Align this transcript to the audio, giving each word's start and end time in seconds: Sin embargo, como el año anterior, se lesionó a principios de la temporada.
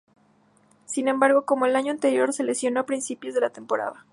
Sin 0.87 1.07
embargo, 1.07 1.45
como 1.45 1.67
el 1.67 1.75
año 1.75 1.91
anterior, 1.91 2.33
se 2.33 2.43
lesionó 2.43 2.79
a 2.79 2.85
principios 2.87 3.35
de 3.35 3.41
la 3.41 3.51
temporada. 3.51 4.07